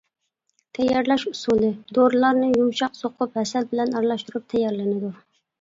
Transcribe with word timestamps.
تەييارلاش 0.77 1.25
ئۇسۇلى: 1.31 1.69
دورىلارنى 1.97 2.49
يۇمشاق 2.55 2.97
سوقۇپ، 3.03 3.39
ھەسەل 3.43 3.71
بىلەن 3.75 3.95
ئارىلاشتۇرۇپ 3.99 4.49
تەييارلىنىدۇ. 4.55 5.17